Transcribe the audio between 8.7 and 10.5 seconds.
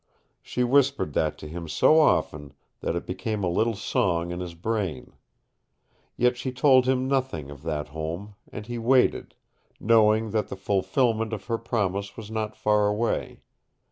waited, knowing that